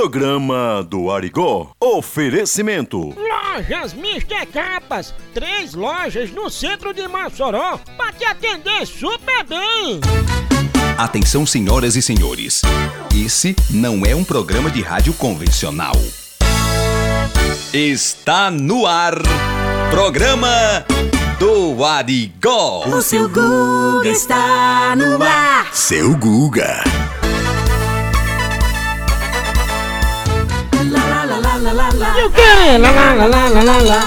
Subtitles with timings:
[0.00, 1.72] Programa do Arigó.
[1.78, 3.14] Oferecimento.
[3.18, 5.12] Lojas Mister Capas.
[5.34, 10.00] Três lojas no centro de Mossoró para te atender super bem.
[10.96, 12.62] Atenção, senhoras e senhores.
[13.14, 15.92] Esse não é um programa de rádio convencional.
[17.70, 19.16] Está no ar.
[19.90, 20.82] Programa
[21.38, 22.86] do Arigó.
[22.86, 25.68] O seu Guga está no ar.
[25.74, 26.82] Seu Guga.
[31.60, 34.00] E lá, lá, lá, lá, lá, lá.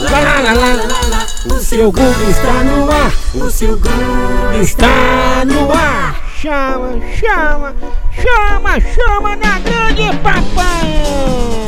[0.00, 1.26] Lá, lá, lá, lá, lá, lá.
[1.52, 3.12] O seu Guga está no ar.
[3.34, 6.14] O seu Guga está no ar.
[6.40, 7.74] Chama, chama,
[8.14, 11.02] chama, chama na grande papai.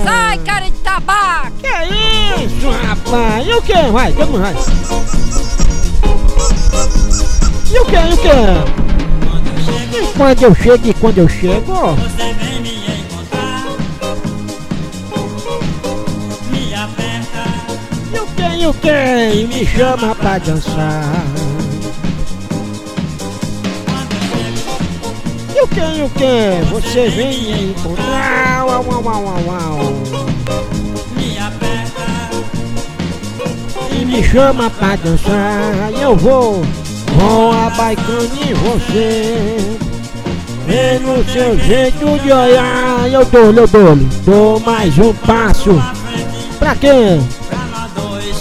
[0.04, 1.50] Sai, cara de tabaco!
[1.60, 3.46] Que isso, rapaz?
[3.48, 3.82] E o que?
[3.90, 4.54] Vai, todo mundo vai.
[7.72, 7.96] E o que?
[7.96, 8.96] E o que?
[10.16, 11.96] Quando eu chego e quando eu chego?
[11.96, 12.55] Você
[18.66, 18.88] E o que?
[18.88, 19.38] E o que?
[19.38, 21.24] E me chama pra dançar.
[25.54, 25.80] E o que?
[25.80, 26.64] E o que?
[26.72, 28.66] Você vem me encontrar.
[28.66, 29.78] Uau, uau, uau, uau,
[31.14, 32.02] me aperta,
[33.92, 35.92] E me chama pra dançar.
[35.92, 36.64] Eu vou
[37.16, 39.78] com a baicana em você.
[40.66, 43.08] Vendo o seu jeito de olhar.
[43.08, 45.80] Eu dou, eu dou, dou mais um passo.
[46.58, 47.20] Pra quê?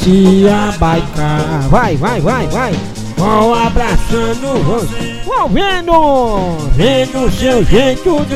[0.06, 1.68] Se abaicar.
[1.68, 2.74] Vai, vai, vai, vai.
[3.18, 5.20] Vou abraçando você.
[5.26, 8.36] Vou vendo, vendo o seu jeito de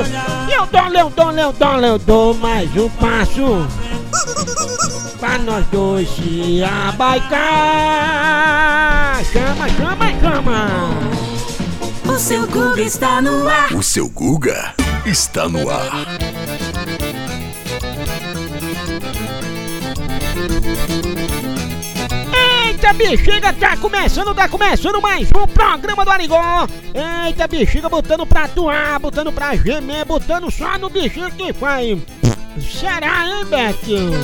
[0.50, 3.68] E eu dou, eu dou, eu dou, eu dou mais um passo.
[5.20, 7.38] Pra nós dois se abaicar.
[9.32, 10.90] Chama, chama, chama.
[12.12, 13.72] O seu Guga está no ar.
[13.76, 14.74] O seu Guga
[15.06, 16.08] está no ar.
[22.90, 26.68] Eita bexiga, tá começando, tá começando mais um programa do Arigó.
[27.28, 32.00] Eita bexiga, botando pra atuar, botando pra gemer, botando só no bichinho que faz.
[32.60, 34.20] Será, hein, Betinho?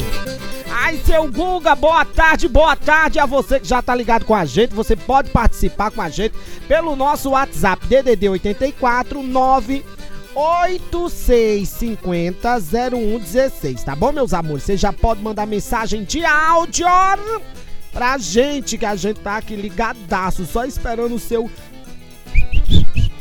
[0.72, 4.46] Ai, seu Guga, boa tarde, boa tarde a você que já tá ligado com a
[4.46, 4.74] gente.
[4.74, 6.34] Você pode participar com a gente
[6.68, 9.86] pelo nosso WhatsApp DDD 84 9
[10.34, 14.64] 8650 0116, tá bom, meus amores?
[14.64, 16.88] Você já pode mandar mensagem de áudio
[17.96, 21.50] pra gente, que a gente tá aqui ligadaço, só esperando o seu.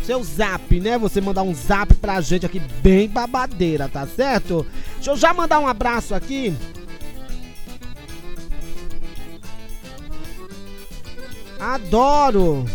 [0.03, 0.99] Seu zap, né?
[0.99, 4.67] Você mandar um zap pra gente aqui, bem babadeira, tá certo?
[4.97, 6.53] Deixa eu já mandar um abraço aqui.
[11.59, 12.67] Adoro!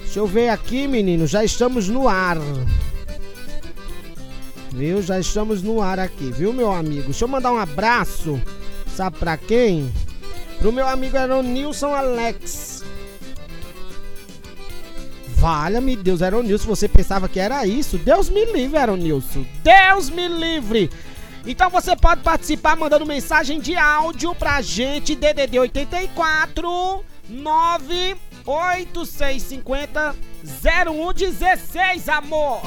[0.00, 1.26] Deixa eu ver aqui, menino.
[1.26, 2.36] Já estamos no ar.
[4.70, 5.02] Viu?
[5.02, 7.04] Já estamos no ar aqui, viu, meu amigo?
[7.04, 8.40] Deixa eu mandar um abraço.
[8.94, 9.90] Sabe pra quem?
[10.64, 12.82] Pro meu amigo Aronilson Alex.
[15.36, 17.98] Valha-me Deus, Aronilson, você pensava que era isso?
[17.98, 19.44] Deus me livre, Aronilson.
[19.62, 20.90] Deus me livre.
[21.46, 30.16] Então você pode participar mandando mensagem de áudio pra gente, DDD 84 98650
[30.62, 32.62] 0116, amor.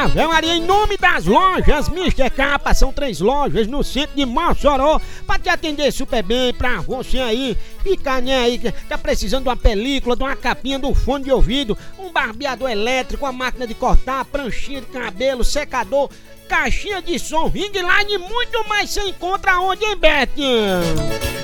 [0.00, 2.30] Ave Maria, em nome das lojas Mr.
[2.30, 7.18] Capa, são três lojas no centro de Mossoró, pra te atender super bem, pra você
[7.18, 11.24] aí, ficar né, aí, que tá precisando de uma película, de uma capinha, um fone
[11.24, 16.08] de ouvido, um barbeador elétrico, uma máquina de cortar, pranchinha de cabelo, secador,
[16.48, 20.80] caixinha de som, ring line e muito mais você encontra onde, hein, Betinho?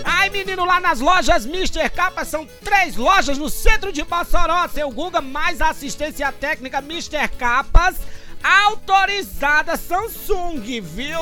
[0.03, 1.91] Ai, menino, lá nas lojas Mr.
[1.91, 7.29] Capa são três lojas no centro de Mossoró, seu Guga, mais assistência técnica Mr.
[7.37, 7.97] Capas,
[8.43, 11.21] autorizada Samsung, viu?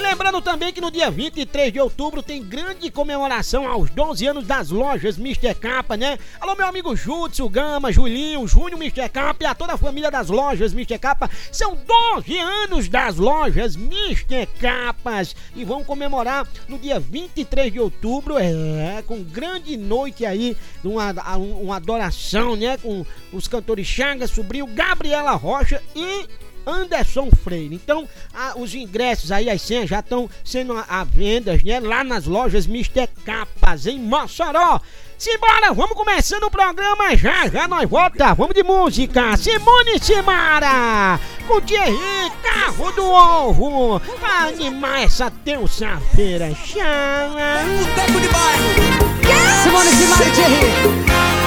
[0.00, 4.46] E lembrando também que no dia 23 de outubro tem grande comemoração aos 12 anos
[4.46, 5.54] das lojas Mr.
[5.54, 6.18] Capa, né?
[6.40, 9.10] Alô, meu amigo Júlio, Gama, Julinho, Júnior Mr.
[9.10, 10.98] Capa e a toda a família das lojas Mr.
[10.98, 11.28] Capa.
[11.52, 11.76] São
[12.14, 14.46] 12 anos das lojas Mr.
[14.58, 21.12] Capas e vão comemorar no dia 23 de outubro, é, com grande noite aí, uma,
[21.36, 22.78] uma adoração, né?
[22.78, 23.04] Com
[23.34, 26.26] os cantores Chagas, Sobrinho, Gabriela Rocha e
[26.66, 27.74] Anderson Freire.
[27.74, 31.80] Então, a- os ingressos aí, as senhas já estão sendo à venda, né?
[31.80, 33.08] Lá nas lojas Mr.
[33.24, 34.80] Capas, em Mossoró.
[35.18, 39.36] Simbora, vamos começando o programa já, já nós volta, vamos de música.
[39.36, 46.54] Simone Simara, com Thierry, Carro do Ovo, pra animar essa terça-feira.
[46.64, 47.60] Chama.
[47.84, 51.39] Boteco de bairro, Simone Simara Thierry!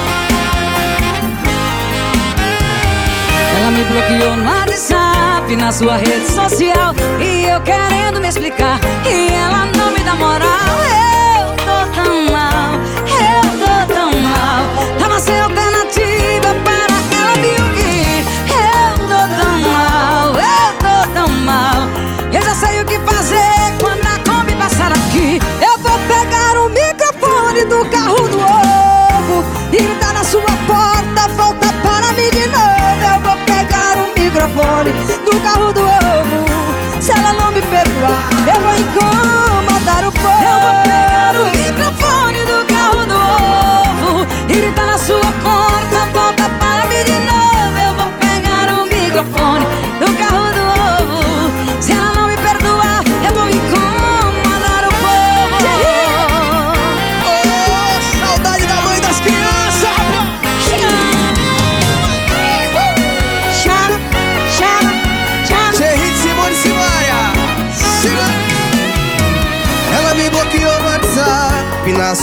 [3.71, 6.94] Me bloqueou no WhatsApp, na sua rede social.
[7.19, 11.12] E eu querendo me explicar, e ela não me dá moral.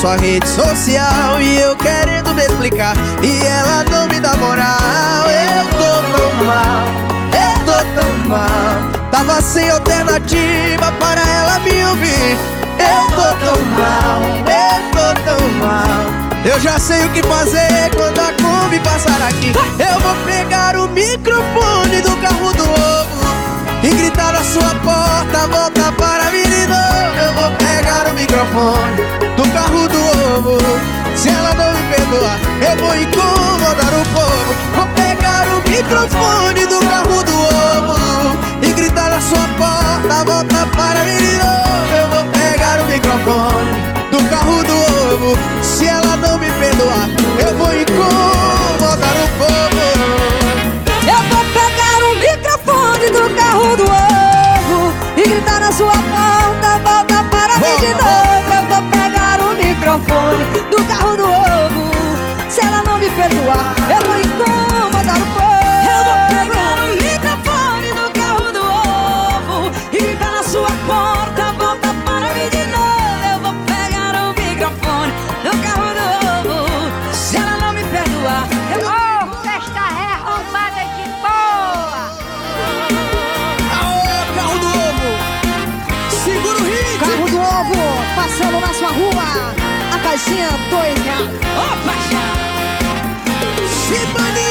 [0.00, 5.26] Sua rede social E eu querendo me explicar E ela não me dá moral.
[5.28, 6.86] Eu tô tão mal,
[7.36, 9.10] eu tô tão mal.
[9.10, 12.38] Tava sem alternativa para ela me ouvir.
[12.78, 16.20] Eu tô tão mal, eu tô tão mal.
[16.44, 19.52] Eu já sei o que fazer quando a Kombi passar aqui.
[19.78, 25.92] Eu vou pegar o microfone do carro do ovo E gritar na sua porta, volta
[25.92, 26.29] para
[27.90, 29.02] pegar o microfone
[29.36, 29.98] do carro do
[30.36, 30.58] ovo.
[31.16, 34.54] Se ela não me perdoar, eu vou incomodar o povo.
[34.76, 41.04] Vou pegar o microfone do carro do ovo E gritar na sua porta, volta para
[41.04, 43.70] mim de novo Eu vou pegar o microfone
[44.10, 44.76] do carro do
[45.14, 45.38] ovo.
[45.62, 47.08] Se ela não me perdoar,
[47.38, 49.80] eu vou incomodar o povo.
[51.02, 53.99] Eu vou pegar o microfone do carro do ovo
[57.80, 58.50] de novo.
[58.56, 61.90] Eu vou pegar o microfone do carro do ovo.
[62.48, 64.69] Se ela não me perdoar, eu vou incomodar
[90.20, 91.30] caixinha, dois reais.
[91.30, 92.34] Ô, paixão!
[93.88, 94.50] Simone,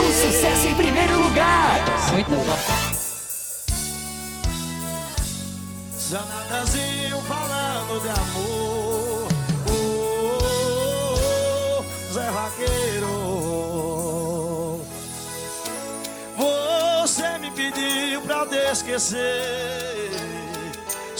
[0.00, 1.84] O sucesso em primeiro lugar.
[2.12, 2.58] Muito bom.
[5.98, 9.28] Zanadazinho falando de amor.
[9.68, 9.74] Oh,
[10.40, 11.18] oh,
[11.80, 13.14] oh, Zé Vaqueiro.
[16.36, 20.13] Você me pediu pra te esquecer.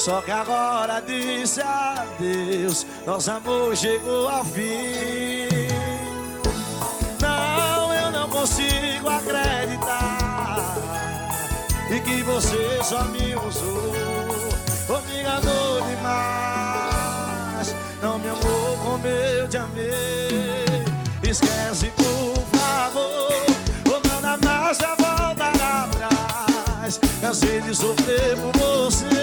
[0.05, 2.85] Só que agora disse adeus.
[3.07, 5.49] Nosso amor chegou ao fim.
[7.19, 10.77] Não, eu não consigo acreditar.
[11.91, 13.95] E que você só me usou
[14.91, 20.85] Ou me enganou demais Não me amou como eu te amei
[21.23, 23.33] Esquece por favor
[23.91, 29.14] Ou nada mais já voltará atrás Cansei de sofrer por você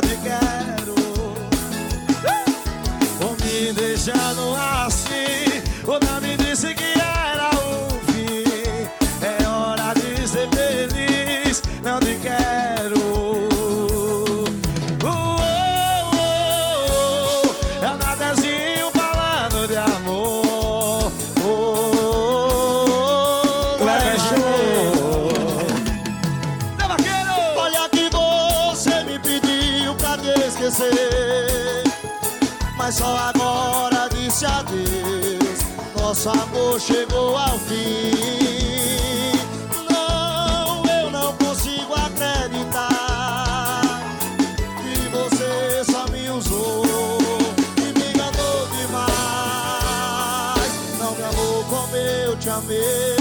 [0.00, 0.43] Te quero
[30.74, 31.84] esquecer
[32.76, 35.64] Mas só agora disse adeus.
[35.96, 38.10] Nosso amor chegou ao fim.
[39.90, 43.80] Não, eu não consigo acreditar
[44.82, 46.84] Que você só me usou
[47.78, 49.12] E me enganou demais.
[50.98, 53.13] Não me amou como eu te amei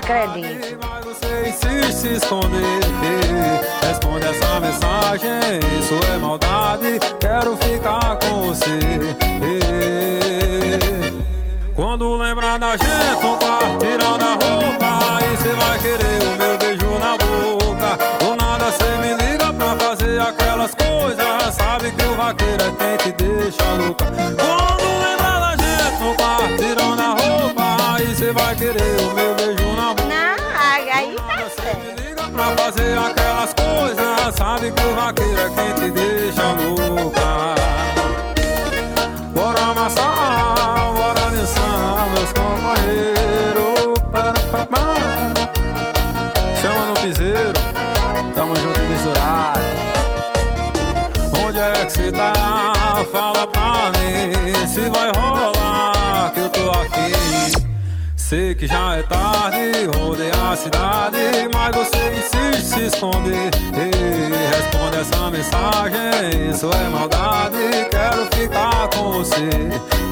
[0.00, 0.12] quê?
[0.12, 0.78] Não acredito.
[0.82, 2.58] Mas você se esconder.
[3.86, 7.00] Responde essa mensagem, isso é maldade.
[7.20, 8.78] Quero ficar com você.
[11.74, 15.16] Quando lembrar da gente, um quarto tirando a roupa.
[15.16, 17.98] Aí cê vai querer o meu beijo na boca.
[18.18, 21.54] Do nada cê me liga pra fazer aquelas coisas.
[21.54, 24.06] Sabe que o vaqueiro é quem te deixa louca.
[24.06, 27.57] Quando lembrar da gente, um quarto tirando a roupa.
[27.98, 30.04] Aí cê vai querer o meu beijo na boca.
[30.04, 30.36] Não,
[30.94, 31.80] aí tá certo.
[31.84, 34.34] Me liga pra fazer aquelas coisas.
[34.36, 37.56] Sabe que o vaqueiro é quem te deixa louca.
[39.34, 43.18] Bora amassar, bora dançar, meus companheiros.
[46.62, 47.52] Chama no piseiro,
[48.32, 49.60] tamo junto e misturado.
[51.44, 52.32] Onde é que cê tá?
[53.10, 55.47] Fala pra mim se vai rolar
[58.28, 61.16] Sei que já é tarde, rodei a cidade,
[61.50, 63.50] mas você insiste se esconder.
[63.72, 69.48] Ei, responde essa mensagem, isso é maldade, quero ficar com você.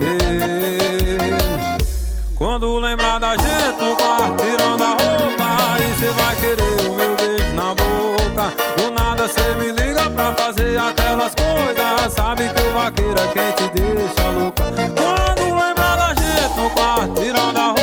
[0.01, 1.37] Ei,
[2.35, 5.45] quando lembrar da gente no quarto tirando a roupa,
[5.75, 8.55] aí cê vai querer o meu beijo na boca.
[8.79, 13.53] Do nada cê me liga pra fazer aquelas coisas, sabe que o vaqueiro é quem
[13.53, 14.65] te deixa louca.
[14.97, 17.76] Quando lembrar da gente no quarto tirando a roupa,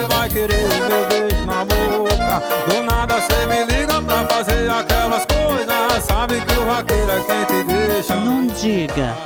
[0.00, 2.42] cê vai querer o meu beijo na boca.
[2.66, 7.44] Do nada cê me liga pra fazer aquelas coisas, sabe que o vaqueiro é quem
[7.44, 8.14] te deixa.
[8.16, 9.16] Não diga.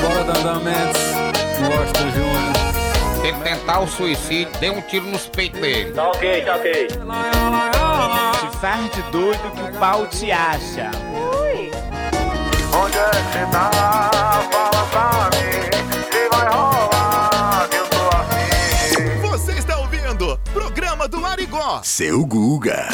[0.00, 1.00] Bora Dandamentos,
[1.60, 2.56] Washington Júnior.
[3.20, 5.92] Se ele tentar o suicídio, dê um tiro nos peitos dele.
[5.92, 6.88] Tá ok, tá ok.
[6.88, 10.90] Te faz de doido que o pau te acha.
[11.12, 11.70] Ui.
[12.72, 13.70] Onde é que tá?
[14.52, 15.35] Fala pra mim
[21.56, 21.80] Arigó.
[21.82, 22.88] Seu Guga.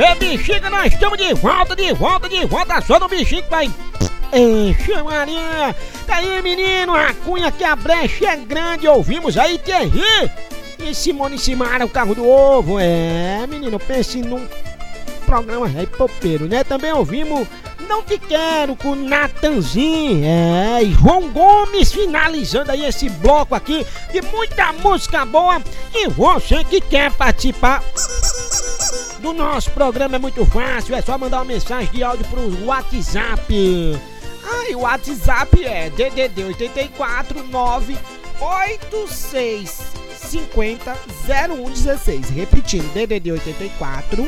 [0.00, 3.70] Ah, bexiga, nós estamos de volta, de volta, de volta, só no que vai...
[4.32, 5.74] Eixa Maria!
[6.06, 10.30] Tá aí, menino, a cunha que a brecha é grande, ouvimos aí, Thierry!
[10.78, 14.46] E Simone Simara, o carro do ovo, é, menino, pense num
[15.28, 16.64] programa rei popeiro, né?
[16.64, 17.46] Também ouvimos
[17.86, 24.22] Não Te Quero com Natanzinho, é, e João Gomes finalizando aí esse bloco aqui de
[24.22, 25.60] muita música boa.
[25.92, 27.84] E você que quer participar
[29.20, 34.00] do nosso programa é muito fácil, é só mandar uma mensagem de áudio pro WhatsApp.
[34.50, 39.82] Ai, o WhatsApp é DDD 84 986
[40.14, 42.30] 50 0116.
[42.30, 44.26] Repetindo, DDD 84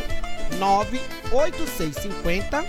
[0.59, 2.65] 986 50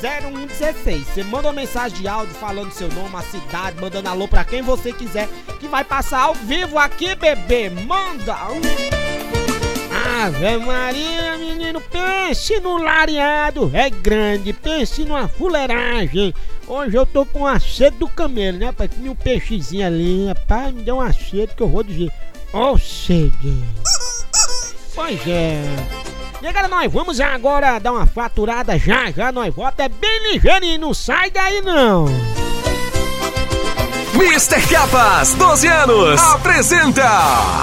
[0.00, 1.06] 0116.
[1.06, 4.62] Você manda uma mensagem de áudio falando seu nome, a cidade, mandando alô pra quem
[4.62, 7.70] você quiser, que vai passar ao vivo aqui, bebê.
[7.70, 8.36] Manda!
[10.22, 16.32] Ave Maria, menino, pense no lareado, é grande, pense numa fuleiragem.
[16.66, 18.88] Hoje eu tô com a sede do camelo, né, pai?
[18.88, 22.12] Comi um peixezinho ali, rapaz, me deu uma sede que eu vou dizer.
[22.52, 23.62] Ó, oh, sede.
[24.94, 25.62] Pois é.
[26.40, 30.94] Negada, nós vamos agora dar uma faturada já, já nós volta é bem ligeirinho, não
[30.94, 32.06] sai daí não.
[34.14, 34.66] Mr.
[34.68, 37.06] Capas, 12 anos, apresenta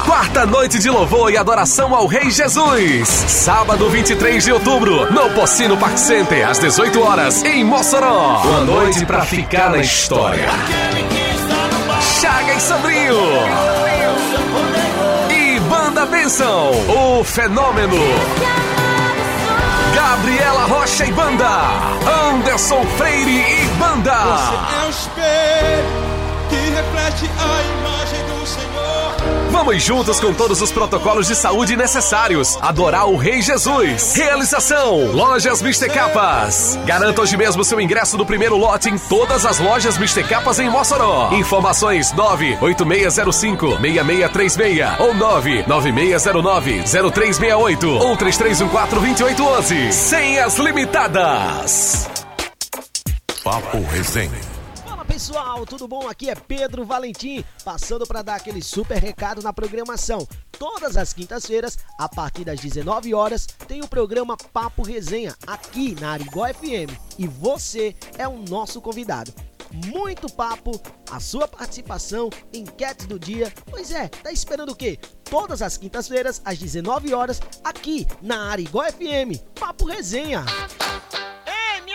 [0.06, 3.08] Quarta Noite de Louvor e Adoração ao Rei Jesus.
[3.08, 8.44] Sábado 23 de outubro, no Pocino Park Center, às 18 horas, em Mossoró.
[8.44, 10.48] Uma noite pra ficar na história.
[12.22, 12.93] Chaga e Sobrinho.
[16.24, 16.72] Banda Benção,
[17.20, 17.98] o fenômeno.
[19.94, 21.50] Gabriela Rocha e Banda.
[22.30, 24.14] Anderson Freire e Banda.
[24.14, 25.84] é o espelho
[26.50, 27.83] que reflete a imagem.
[29.66, 32.58] Vamos juntos com todos os protocolos de saúde necessários.
[32.62, 34.14] Adorar o Rei Jesus.
[34.14, 36.78] Realização: Lojas Mister Capas.
[36.86, 40.70] Garanta hoje mesmo seu ingresso do primeiro lote em todas as lojas Mister Capas em
[40.70, 41.30] Mossoró.
[41.32, 49.94] Informações 98605-6636 ou 99609-0368 ou 3314-2811.
[49.94, 52.10] Senhas limitadas.
[53.42, 54.53] Papo Resenha.
[55.14, 56.10] Pessoal, tudo bom?
[56.10, 60.28] Aqui é Pedro Valentim, passando para dar aquele super recado na programação.
[60.58, 66.14] Todas as quintas-feiras, a partir das 19 horas, tem o programa Papo Resenha aqui na
[66.14, 69.32] Arigó FM e você é o nosso convidado.
[69.86, 73.54] Muito papo, a sua participação, enquete do dia.
[73.70, 74.98] Pois é, tá esperando o quê?
[75.26, 79.38] Todas as quintas-feiras, às 19 horas, aqui na Arigó FM.
[79.60, 80.44] Papo Resenha.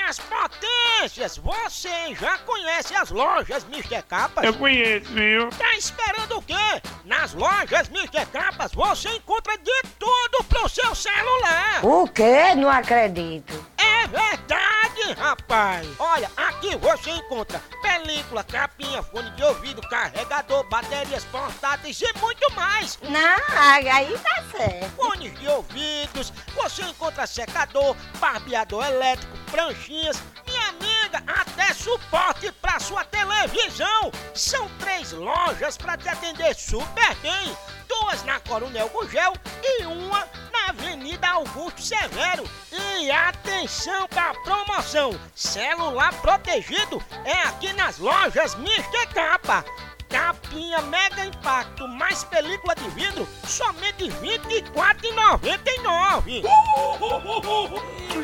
[0.09, 1.37] Minhas potências!
[1.37, 4.01] Você já conhece as lojas Mr.
[4.09, 4.43] Capas?
[4.43, 5.51] Eu conheço, viu?
[5.51, 6.55] Tá esperando o quê?
[7.05, 8.25] Nas lojas Mr.
[8.33, 11.85] Capas você encontra de tudo pro seu celular.
[11.85, 12.55] O quê?
[12.57, 13.63] Não acredito.
[13.77, 15.87] É verdade, rapaz!
[15.99, 22.99] Olha, aqui você encontra película, capinha, fone de ouvido, carregador, baterias portáteis e muito mais!
[23.03, 23.59] Não,
[23.93, 24.91] aí tá certo.
[24.97, 29.37] Fones de ouvidos, você encontra secador, barbeador elétrico,
[30.47, 34.13] minha amiga, até suporte pra sua televisão!
[34.35, 37.57] São três lojas pra te atender super bem!
[37.89, 42.45] Duas na Coronel Gugel e uma na Avenida Augusto Severo.
[42.73, 45.19] E atenção pra promoção!
[45.35, 49.07] Celular protegido é aqui nas lojas Mr.
[49.13, 49.65] Capa.
[50.09, 56.43] Capinha Mega Impacto mais película de vidro, somente R$ 24,99.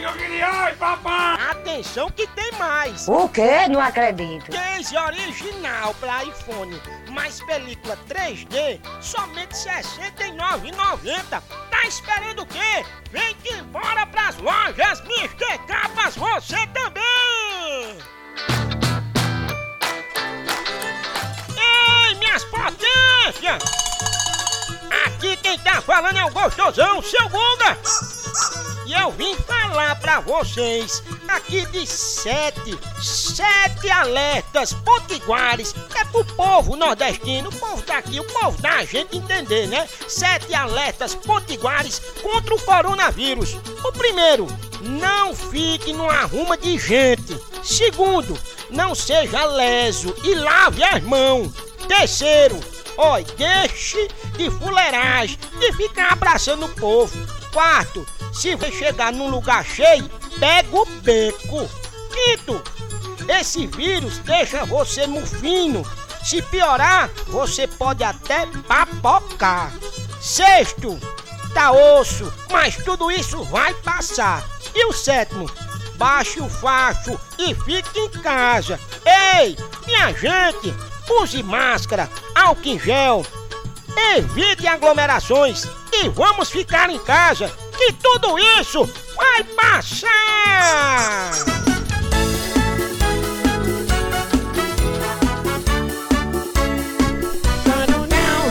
[0.00, 1.36] Eu queria, ai, papai!
[1.50, 3.06] Atenção que tem mais!
[3.08, 3.68] O quê?
[3.68, 4.50] Não acredito.
[4.50, 11.42] Case original para iPhone, mais película 3D, somente R$ 69,90.
[11.70, 12.84] Tá esperando o quê?
[13.10, 15.58] Vem que embora pras lojas Mr.
[15.66, 17.53] Capas, você também!
[23.24, 23.62] Potências!
[25.06, 27.78] Aqui quem tá falando é o gostosão, seu Guga!
[28.86, 35.74] E eu vim falar pra vocês aqui de sete, sete alertas potiguares.
[35.94, 39.88] É pro povo nordestino, o povo daqui, o povo da gente entender, né?
[40.06, 43.56] Sete alertas potiguares contra o coronavírus.
[43.82, 44.46] O primeiro,
[44.82, 47.40] não fique numa arruma de gente.
[47.62, 51.73] Segundo, não seja leso e lave as mãos.
[51.88, 52.58] Terceiro,
[52.96, 57.14] ó, deixe de fuleiragem, de ficar abraçando o povo.
[57.52, 61.68] Quarto, se você chegar num lugar cheio, pega o beco.
[62.12, 62.62] Quinto,
[63.28, 65.84] esse vírus deixa você mufino.
[66.24, 69.72] Se piorar, você pode até papocar.
[70.20, 70.98] Sexto,
[71.52, 74.42] tá osso, mas tudo isso vai passar.
[74.74, 75.48] E o sétimo,
[75.96, 78.80] baixe o facho e fique em casa.
[79.36, 80.74] Ei, minha gente,
[81.08, 83.24] use máscara, álcool em gel,
[84.16, 88.84] evite aglomerações e vamos ficar em casa, que tudo isso
[89.16, 90.10] vai passar!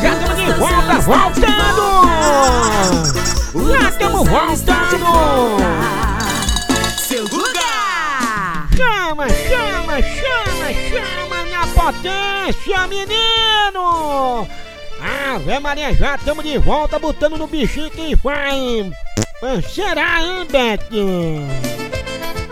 [0.02, 2.04] Já estamos de volta, voltando!
[3.72, 5.58] Já estamos voltando!
[6.98, 7.62] Seu Guga!
[8.76, 11.33] Chama, chama, chama, chama
[11.68, 14.48] potência, menino!
[15.02, 18.92] Ave Maria, já estamos de volta botando no bichinho que vai.
[19.70, 21.48] Será, hein, Betinho?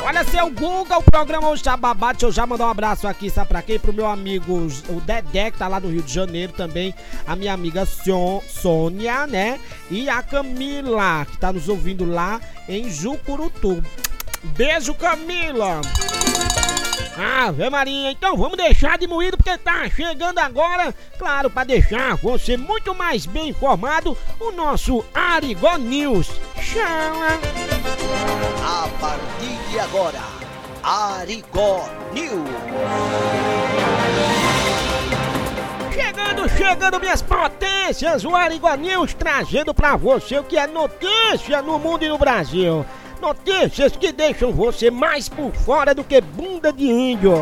[0.04, 1.78] Olha, seu Guga, o programa hoje tá.
[1.78, 3.80] Deixa eu já mandar um abraço aqui, sabe pra quem?
[3.80, 6.94] Pro meu amigo, o Dedé, que tá lá no Rio de Janeiro também.
[7.26, 9.60] A minha amiga Sônia, né?
[9.90, 13.82] E a Camila, que tá nos ouvindo lá em Jucurutu.
[14.44, 15.82] Beijo, Camila!
[17.18, 22.56] Ave Maria, então vamos deixar de moído porque tá chegando agora, claro, para deixar você
[22.56, 26.30] muito mais bem informado, o nosso Arigó News.
[26.60, 27.40] Chama!
[28.64, 30.20] A partir de agora,
[30.84, 32.50] Arigó News.
[35.94, 41.78] Chegando, chegando, minhas potências, o Arigó News trazendo pra você o que é notícia no
[41.78, 42.86] mundo e no Brasil.
[43.22, 47.34] Notícias que deixam você mais por fora do que bunda de índio.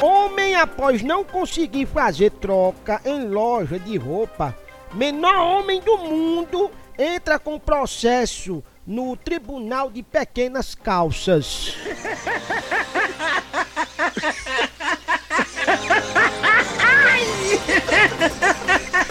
[0.00, 4.56] Homem após não conseguir fazer troca em loja de roupa,
[4.92, 11.74] menor homem do mundo entra com processo no Tribunal de Pequenas Calças.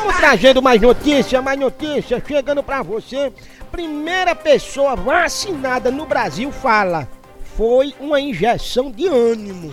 [0.04, 3.32] Estamos trazendo mais notícia, mais notícia, chegando pra você.
[3.72, 7.08] Primeira pessoa vacinada no Brasil fala.
[7.56, 9.72] Foi uma injeção de ânimo.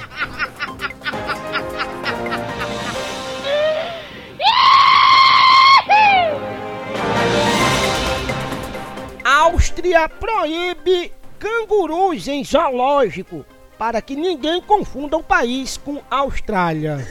[9.25, 13.45] Áustria proíbe cangurus em zoológico
[13.77, 17.05] para que ninguém confunda o país com Austrália.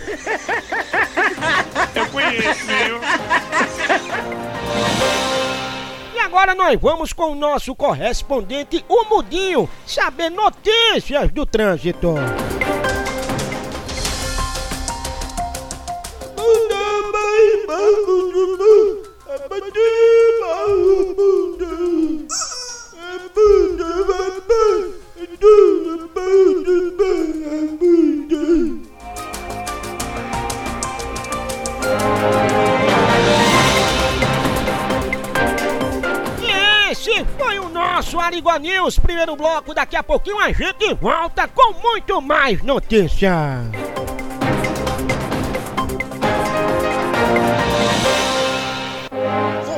[2.09, 2.65] Eu conheço?
[6.15, 12.15] E agora nós vamos com o nosso correspondente, o Mudinho, saber notícias do trânsito.
[36.99, 39.73] esse foi o nosso Arigua News, primeiro bloco.
[39.73, 43.31] Daqui a pouquinho a gente volta com muito mais notícia.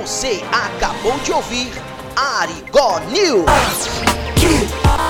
[0.02, 1.72] Você acabou de ouvir
[2.16, 3.46] Arigó News.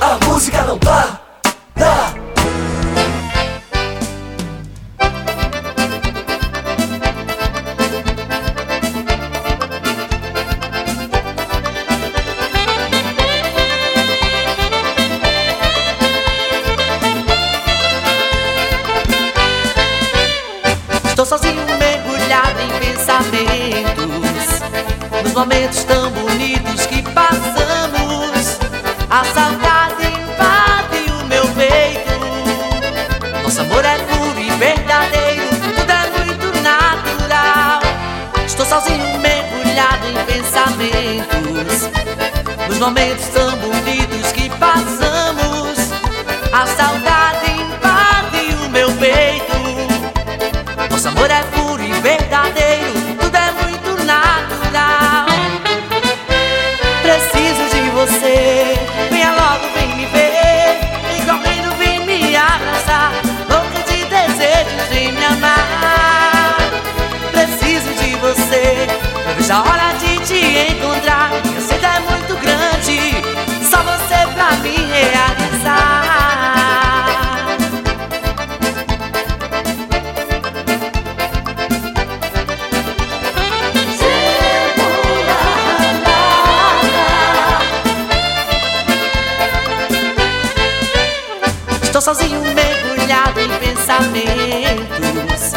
[0.02, 2.21] A música não para.
[25.32, 28.58] Nos momentos tão bonitos que passamos.
[29.08, 33.42] A saudade invade o meu peito.
[33.42, 37.80] Nosso amor é puro e verdadeiro Tudo é muito natural.
[38.46, 41.88] Estou sozinho mergulhado em pensamentos.
[42.68, 44.01] Nos momentos tão bonitos
[75.02, 76.12] realizar.
[91.82, 95.52] Estou sozinho mergulhado em pensamentos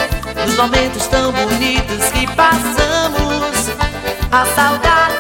[0.46, 3.70] Nos momentos tão bonitos que passamos
[4.32, 5.15] A saudade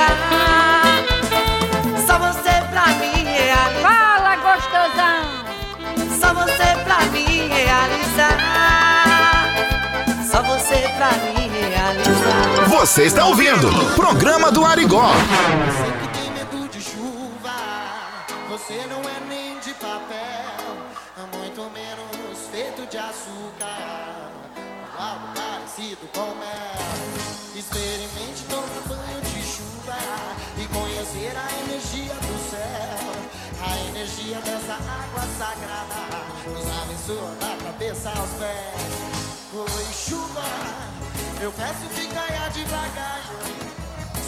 [0.00, 1.04] realizar
[2.06, 5.20] Só você pra me realizar Fala, gostosão!
[6.18, 8.36] Só você pra me realizar
[10.30, 13.68] Só você pra me realizar Você está ouvindo?
[13.94, 15.10] Programa do Arigó.
[18.48, 20.76] Você não é nem de papel,
[21.36, 24.30] muito menos feito de açúcar.
[24.96, 26.90] Algo parecido com mel.
[27.56, 28.39] Experimente
[31.40, 33.00] a energia do céu.
[33.62, 36.00] A energia dessa água sagrada
[36.48, 39.30] nos abençoa da cabeça aos pés.
[39.50, 40.44] Foi chuva
[41.40, 43.22] Eu peço que caia devagar.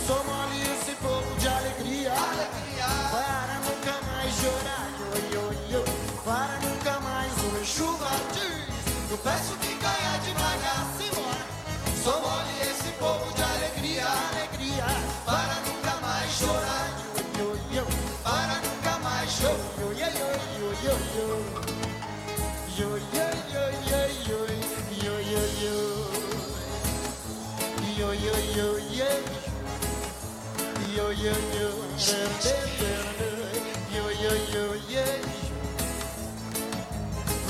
[0.07, 0.82] Sou mole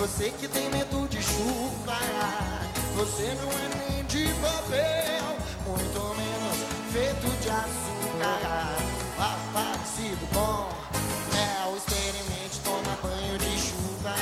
[0.02, 1.96] Você que tem medo de chuva,
[2.94, 6.58] você não é nem de papel, muito menos
[6.92, 8.76] feito de açúcar.
[9.52, 10.68] Parecido com
[11.32, 14.14] mel, experimente tomar banho de chuva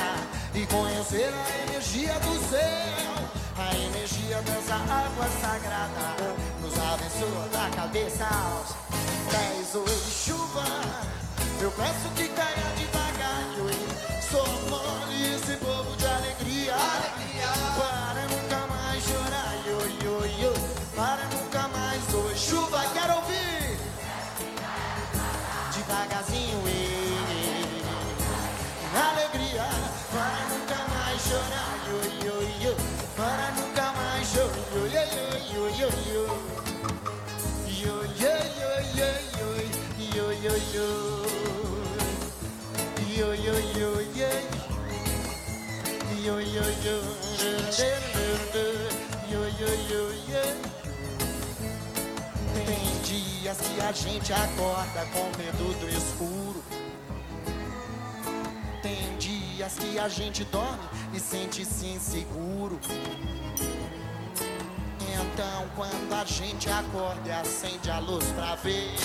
[0.53, 3.13] e conhecer a energia do céu.
[3.57, 8.80] A energia dessa água sagrada nos abençoa da cabeça aos
[9.29, 9.75] pés.
[9.75, 10.63] Hoje chuva,
[11.61, 12.91] eu peço que caia devagar.
[12.95, 13.00] Eu
[52.65, 56.63] Tem dias que a gente acorda com medo do escuro.
[58.81, 62.79] Tem dias que a gente dorme e sente-se inseguro.
[64.99, 68.95] Então, quando a gente acorda e acende a luz pra ver,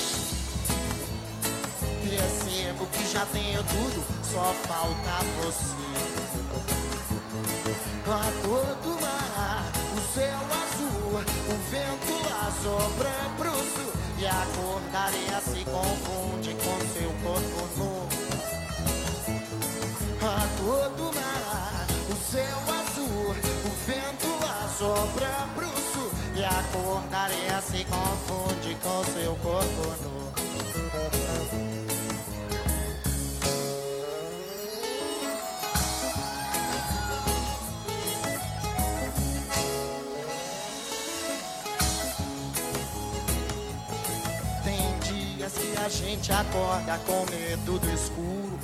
[2.03, 6.26] percebo que já tenho tudo, só falta você.
[8.09, 9.65] A cor do mar,
[9.97, 15.65] o céu azul, o vento lá sopra pro sul e a cor da areia se
[15.65, 18.07] confunde com seu corpo nu.
[20.23, 26.63] A cor do mar, o céu azul, o vento lá sopra pro sul e a
[26.73, 29.96] cor da areia se confunde com seu corpo nu.
[46.27, 48.59] Gente acorda com medo do escuro.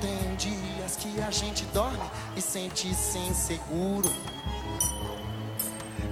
[0.00, 4.10] Tem dias que a gente dorme e sente-se inseguro.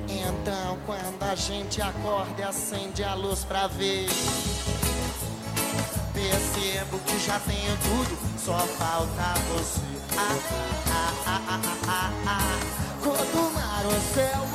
[0.08, 4.08] Então, quando a gente acorda e acende a luz pra ver,
[6.14, 9.80] percebo que já tenho tudo, só falta você.
[10.16, 10.38] Ah,
[10.86, 12.82] ah, ah, ah, ah, ah, ah.
[13.54, 14.46] Mar, o céu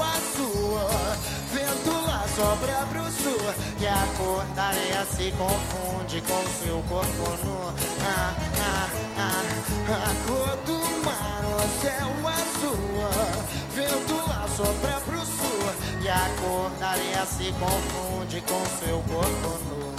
[2.38, 3.42] sobra pro sul,
[3.82, 7.74] e a cor da areia se confunde com seu corpo nu.
[8.06, 9.42] Ah, ah, ah,
[9.90, 12.78] a cor do mar, o céu azul,
[13.74, 19.60] vento lá sobra pro sul, e a cor da areia se confunde com seu corpo
[19.70, 19.97] nu.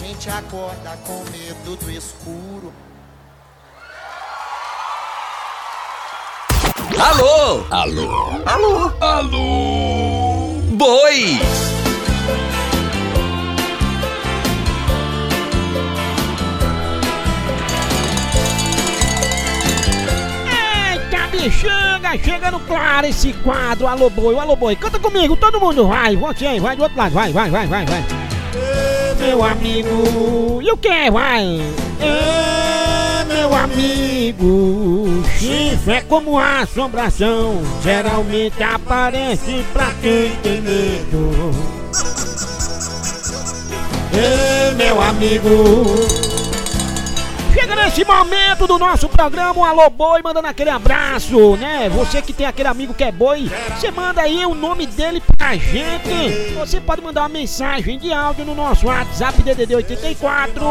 [0.00, 2.72] Gente acorda com medo do escuro.
[6.98, 7.66] Alô?
[7.70, 8.42] Alô?
[8.46, 8.92] Alô?
[8.98, 10.52] Alô?
[10.72, 11.38] Boi!
[20.48, 26.16] Eita, bichanga, chegando claro esse quadro, alô boi, alô boi, canta comigo, todo mundo vai,
[26.16, 28.30] você aí, vai do outro lado, vai, vai, vai, vai, vai.
[29.20, 31.60] Meu amigo, e o que, vai?
[32.00, 41.50] É, meu amigo, chifre é como a assombração, geralmente aparece pra quem tem medo.
[44.16, 46.29] É, meu amigo.
[47.82, 51.88] Nesse momento do nosso programa, o Alô Boi, mandando aquele abraço, né?
[51.88, 55.56] Você que tem aquele amigo que é boi, você manda aí o nome dele pra
[55.56, 56.52] gente.
[56.58, 60.62] Você pode mandar uma mensagem de áudio no nosso WhatsApp DDD 84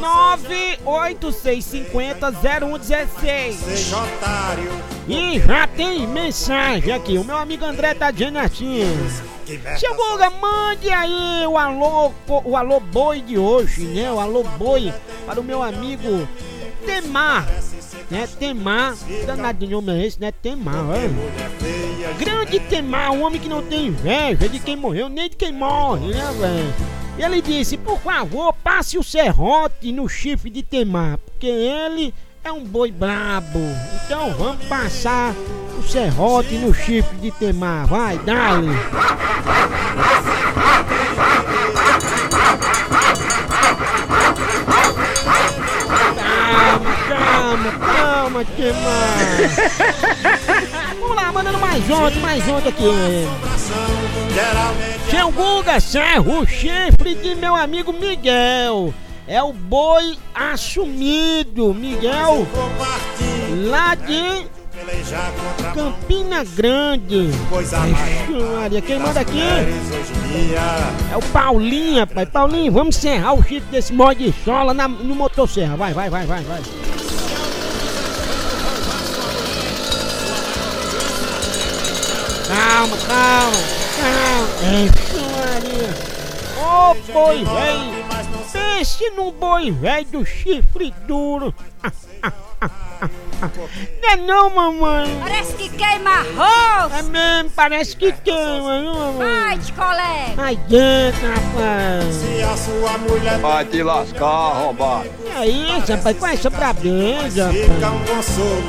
[0.00, 3.54] 98650 0116.
[3.54, 4.72] Seja otário,
[5.08, 7.16] E já tem mensagem aqui.
[7.18, 8.82] O meu amigo André tá dizendo assim.
[9.78, 12.12] Seu Guga, mande aí o alô,
[12.44, 14.10] o alô boi de hoje, né?
[14.10, 14.92] O alô boi
[15.24, 16.28] para o meu amigo
[16.84, 17.46] Temar.
[18.10, 18.28] Né?
[18.38, 20.32] Temar, danado de nome é esse, né?
[20.32, 21.10] Temar, olha.
[22.18, 26.08] Grande Temar, um homem que não tem inveja de quem morreu, nem de quem morre,
[26.08, 26.74] né, velho?
[27.16, 32.12] E ele disse, por favor, passe o serrote no chifre de Temar, porque ele
[32.46, 33.58] é um boi brabo.
[34.04, 35.34] Então vamos passar
[35.76, 37.88] o serrote no chifre de Temar.
[37.88, 38.68] Vai, dale.
[46.28, 49.16] Calma, calma, calma, Temar.
[51.00, 53.28] Vamos lá, mandando mais ontem, mais ontem aqui.
[55.10, 58.94] Seu Guga Serra, o chifre de meu amigo Miguel.
[59.28, 62.46] É o boi assumido, Miguel.
[63.68, 64.46] Lá de
[65.74, 67.30] Campina Grande.
[68.54, 69.40] Maria, quem manda aqui?
[71.12, 72.28] É o Paulinho, rapaz.
[72.28, 75.76] Paulinho, vamos serrar o chifre desse mó de sola na, no motosserra.
[75.76, 76.62] Vai, vai, vai, vai, vai.
[82.46, 83.56] Calma, calma,
[83.96, 84.46] calma.
[84.84, 85.94] Ixi, Maria.
[86.62, 87.95] Ô boi velho.
[88.76, 91.54] Pense num boi velho do chifre duro.
[94.02, 95.18] Não é não, mamãe.
[95.20, 96.92] Parece que queima arroz.
[96.98, 99.28] É mesmo, parece que queima, viu, mamãe?
[99.48, 100.34] Ai, de colega.
[100.38, 102.14] Ai, dentro, rapaz.
[102.14, 105.08] Se a sua mulher Vai te lascar, arrombado.
[105.38, 107.92] É isso, rapaz, com essa brabeza, fica rapaz.
[107.92, 108.62] um consolo,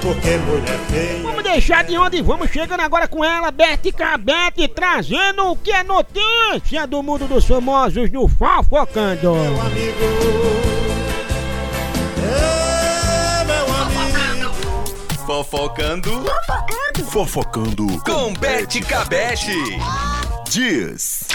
[0.00, 1.22] porque mulher feia.
[1.22, 5.82] Vamos deixar de onde vamos, chegando agora com ela, Bete Cabete, trazendo o que é
[5.82, 9.34] notícia do mundo dos famosos no Fofocando.
[15.26, 16.10] Fofocando.
[17.08, 17.86] Fofocando.
[18.04, 19.78] Com Bete Cabete.
[20.50, 21.26] Diz.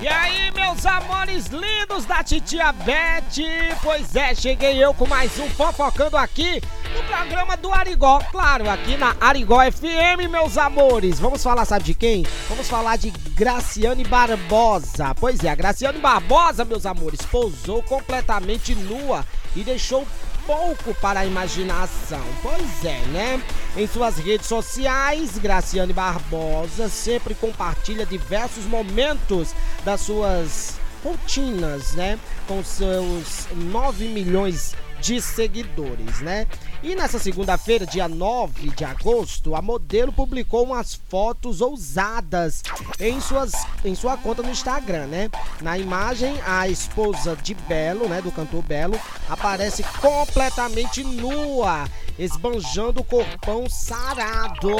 [0.00, 3.76] E aí, meus amores lindos da titia Beth?
[3.82, 6.62] Pois é, cheguei eu com mais um Fofocando aqui
[6.94, 8.18] no programa do Arigó.
[8.30, 11.20] Claro, aqui na Arigó FM, meus amores.
[11.20, 12.24] Vamos falar, sabe de quem?
[12.48, 15.14] Vamos falar de Graciane Barbosa.
[15.14, 19.22] Pois é, a Graciane Barbosa, meus amores, pousou completamente nua
[19.54, 20.06] e deixou
[20.46, 22.22] pouco para a imaginação.
[22.42, 23.42] Pois é, né?
[23.76, 29.54] Em suas redes sociais, Graciane Barbosa sempre compartilha diversos momentos
[29.84, 32.18] das suas rotinas, né?
[32.46, 36.46] Com seus 9 milhões de seguidores, né?
[36.86, 42.62] E nessa segunda-feira, dia 9 de agosto, a modelo publicou umas fotos ousadas
[43.00, 43.50] em, suas,
[43.84, 45.28] em sua conta no Instagram, né?
[45.60, 53.04] Na imagem, a esposa de Belo, né, do cantor Belo, aparece completamente nua, esbanjando o
[53.04, 54.70] corpão sarado.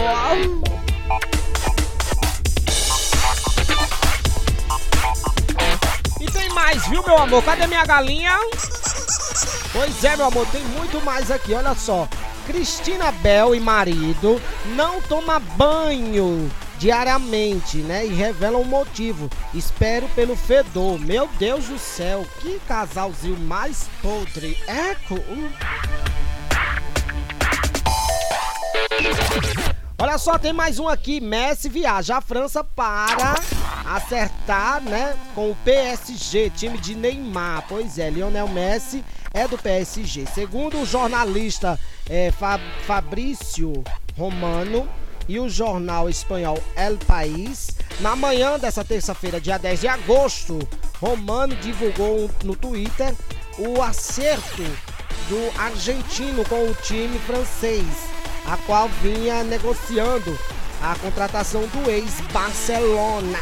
[6.20, 7.42] E tem mais, viu, meu amor?
[7.42, 8.38] Cadê minha galinha?
[9.76, 12.08] Pois é, meu amor, tem muito mais aqui, olha só.
[12.46, 14.40] Cristina Bell e marido
[14.74, 18.06] não toma banho diariamente, né?
[18.06, 19.28] E revelam o motivo.
[19.52, 20.98] Espero pelo fedor.
[20.98, 24.56] Meu Deus do céu, que casalzinho mais podre.
[24.66, 25.16] Eco.
[29.98, 31.20] Olha só, tem mais um aqui.
[31.20, 33.34] Messi viaja à França para
[33.84, 37.66] acertar, né, com o PSG, time de Neymar.
[37.68, 39.04] Pois é, Lionel Messi
[39.36, 40.24] é do PSG.
[40.34, 43.84] Segundo o jornalista é, Fa- Fabrício
[44.16, 44.88] Romano
[45.28, 50.58] e o jornal espanhol El País, na manhã dessa terça-feira, dia 10 de agosto,
[51.00, 53.14] Romano divulgou no Twitter
[53.58, 54.62] o acerto
[55.28, 57.84] do argentino com o time francês,
[58.46, 60.38] a qual vinha negociando
[60.82, 63.38] a contratação do ex-Barcelona.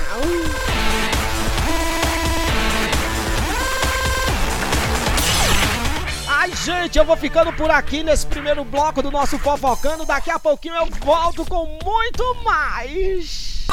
[6.44, 10.04] Ai, gente, eu vou ficando por aqui nesse primeiro bloco do nosso Fofocando.
[10.04, 13.64] Daqui a pouquinho eu volto com muito mais.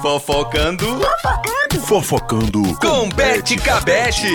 [0.00, 0.98] Fofocando.
[1.84, 2.78] Fofocando.
[2.78, 4.32] Com Bete Cabete.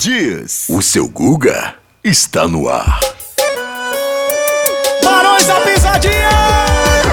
[0.00, 0.66] Diz.
[0.68, 2.98] O seu Guga está no ar.
[5.04, 6.28] Barões da Pisadinha!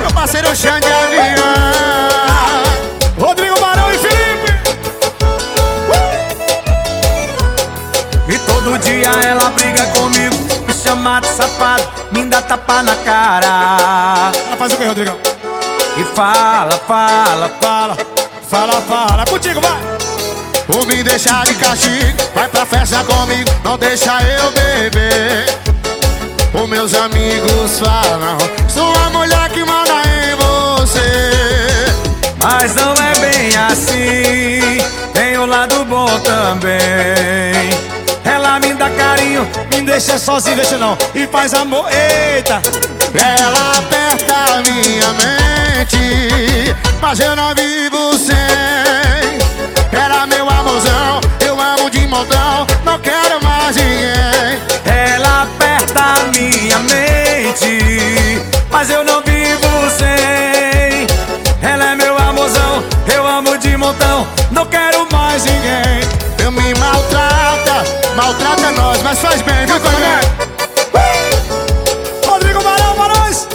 [0.02, 2.73] Meu parceiro Xande Avião!
[9.04, 10.36] Dia ela briga comigo,
[10.66, 14.32] me chama de safado, me dá tapa na cara.
[14.48, 15.18] Ela faz o que, Rodrigão?
[15.98, 17.98] E fala, fala, fala,
[18.50, 19.26] fala, fala.
[19.26, 19.78] Contigo, vai!
[20.74, 25.46] Ou me deixar de castigo, vai pra festa comigo, não deixa eu beber.
[26.54, 28.38] Os meus amigos falam,
[28.70, 31.94] sou a mulher que manda em você.
[32.42, 34.78] Mas não é bem assim,
[35.14, 37.53] tem o lado bom também.
[39.70, 42.62] Me deixa sozinho, deixa não, e faz amor, eita.
[43.14, 48.36] Ela aperta a minha mente, mas eu não vivo sem.
[49.92, 54.62] Era meu amorzão, eu amo de montão, não quero mais ninguém.
[54.86, 58.42] Ela aperta a minha mente,
[58.72, 61.08] mas eu não vivo sem.
[61.62, 62.84] Ela é meu amorzão,
[63.14, 66.03] eu amo de montão, não quero mais ninguém.
[68.16, 70.20] Maltrata, nós, mas faz bem, viu, coronel?
[72.28, 73.48] Rodrigo Barão, Barões!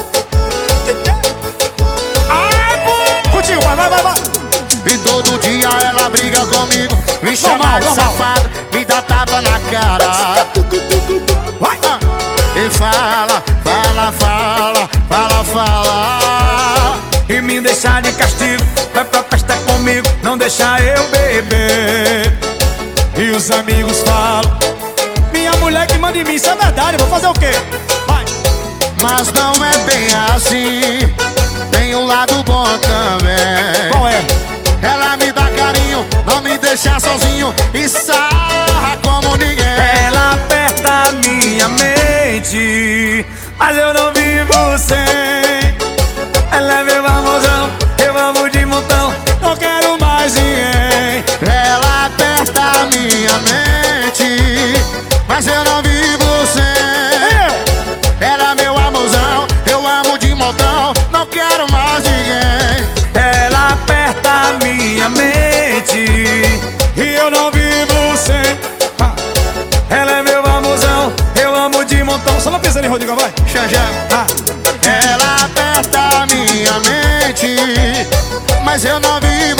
[3.30, 4.14] Contigo, vai, vai, vai, vai!
[4.86, 10.46] E todo dia ela briga comigo, me chama de safado, me dá tapa na cara.
[11.60, 11.78] Vai!
[12.56, 16.98] E fala, fala, fala, fala, fala.
[17.28, 22.17] E me deixar de castigo, vai pra festa comigo, não deixa eu beber.
[23.38, 24.58] Os amigos falam,
[25.32, 27.52] minha mulher que manda em mim, isso é verdade, vou fazer o quê?
[28.04, 28.24] Vai!
[29.00, 31.14] Mas não é bem assim,
[31.70, 33.92] tem um lado bom também.
[33.92, 34.26] Qual é?
[34.82, 39.64] Ela me dá carinho, não me deixa sozinho e sarra como ninguém.
[40.04, 43.24] Ela aperta minha mente,
[43.56, 45.47] mas eu não vivo sem.
[72.88, 73.32] Ali, Rodrigo, vai.
[73.46, 73.80] Xanjão.
[74.12, 74.26] Ah.
[74.86, 77.56] Ela aperta a minha mente,
[78.64, 79.57] mas eu não vivo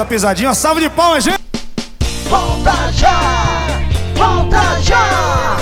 [0.00, 1.38] a pisadinha, uma salva de palmas, gente!
[2.28, 3.66] Volta já!
[4.14, 5.56] Volta já!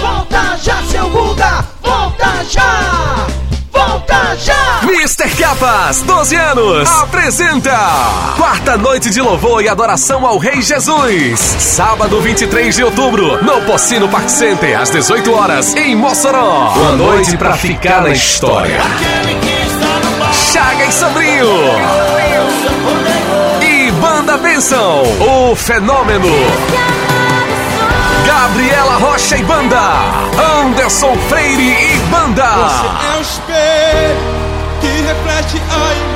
[0.00, 1.64] Volta já, seu Guga!
[1.82, 3.26] Volta já!
[3.70, 4.80] Volta já!
[4.84, 5.28] Mr.
[5.36, 7.76] Capas, 12 anos, apresenta
[8.36, 11.38] Quarta Noite de Louvor e Adoração ao Rei Jesus.
[11.38, 16.72] Sábado 23 de outubro, no Pocino Park Center, às 18 horas, em Mossoró.
[16.76, 18.80] Uma noite pra ficar na história.
[20.52, 22.21] Chaga e Sandrinho.
[24.32, 26.26] Banda Benção, o fenômeno.
[28.24, 29.78] Gabriela Rocha e Banda.
[30.62, 32.42] Anderson Freire e Banda.
[32.42, 34.16] É o espelho
[34.80, 36.11] que reflete a imagem.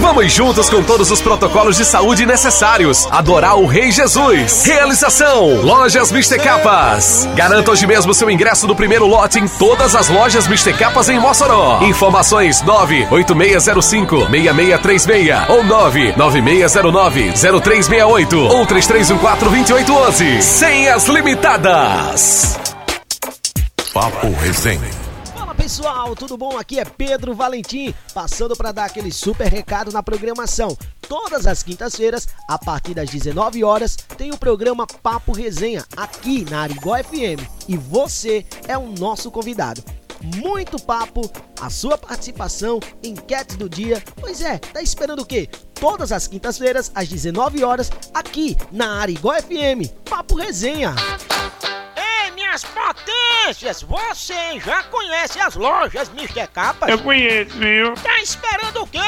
[0.00, 3.06] Vamos juntos com todos os protocolos de saúde necessários.
[3.10, 4.64] Adorar o Rei Jesus.
[4.64, 7.28] Realização: Lojas Mister Capas.
[7.34, 11.20] Garanta hoje mesmo seu ingresso do primeiro lote em todas as lojas Mister Capas em
[11.20, 11.80] Mossoró.
[11.82, 20.40] Informações 98605-6636 ou 99609-0368 ou 3314-2811.
[20.40, 22.58] Senhas limitadas.
[23.92, 25.09] Papo Resenha.
[25.70, 26.58] Pessoal, tudo bom?
[26.58, 30.76] Aqui é Pedro Valentim, passando para dar aquele super recado na programação.
[31.00, 36.62] Todas as quintas-feiras, a partir das 19 horas, tem o programa Papo Resenha aqui na
[36.62, 39.80] Arigó FM e você é o nosso convidado.
[40.20, 44.02] Muito papo, a sua participação, enquetes do dia.
[44.20, 45.48] Pois é, tá esperando o quê?
[45.72, 49.88] Todas as quintas-feiras, às 19 horas, aqui na Arigó FM.
[50.04, 50.96] Papo Resenha.
[52.50, 53.82] Minhas potências!
[53.82, 56.48] Você já conhece as lojas Mr.
[56.48, 56.88] Capas?
[56.88, 57.94] Eu conheço, viu?
[57.94, 58.98] Tá esperando o quê?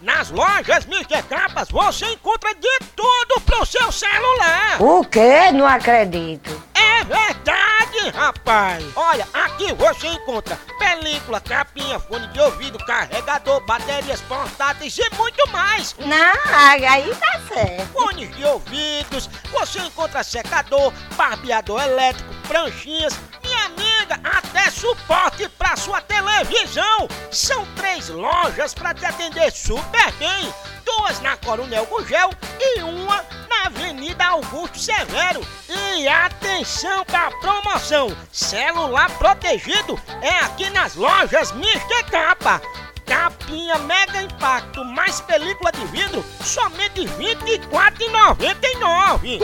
[0.00, 1.20] Nas lojas Mr.
[1.24, 4.80] Capas você encontra de tudo pro seu celular.
[4.80, 5.50] O quê?
[5.52, 6.62] Não acredito.
[6.74, 8.84] É verdade, rapaz!
[8.94, 15.96] Olha, aqui você encontra película, capinha, fone de ouvido, carregador, baterias portáteis e muito mais!
[15.98, 17.92] Não, aí tá certo.
[17.92, 22.32] Fones de ouvidos, você encontra secador, barbeador elétrico,
[22.92, 27.08] pranchinhas, minha amiga, até suporte pra sua televisão!
[27.30, 30.52] São três lojas pra te atender super bem!
[30.84, 32.30] Duas na Coronel Gugel
[32.60, 35.40] e uma na Avenida Augusto Severo.
[35.68, 42.04] E atenção pra promoção: celular protegido é aqui nas lojas Mr.
[42.10, 42.60] Capa.
[43.12, 49.38] Capinha Mega Impacto mais película de vidro, somente R$ 24,99.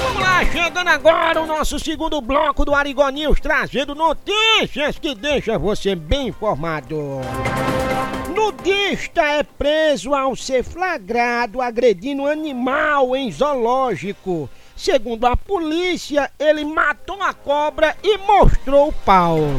[0.05, 5.59] Vamos lá, chegando agora o nosso segundo bloco do Arigó News, trazendo notícias que deixam
[5.59, 7.23] você bem informado.
[8.39, 14.49] Nudista é preso ao ser flagrado agredindo animal em zoológico.
[14.77, 19.39] Segundo a polícia, ele matou a cobra e mostrou o pau.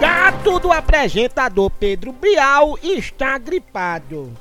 [0.00, 4.32] Gato do apresentador Pedro Bial está gripado.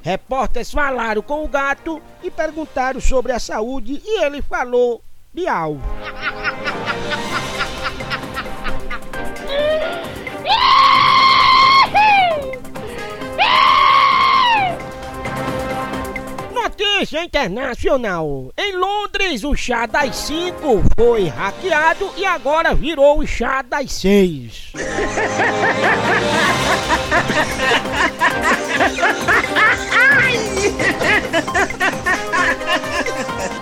[0.00, 5.02] Repórteres falaram com o gato e perguntaram sobre a saúde e ele falou
[5.34, 5.76] Bial.
[17.04, 18.50] Notícia internacional.
[18.56, 24.72] Em Londres, o chá das 5 foi hackeado e agora virou o chá das 6.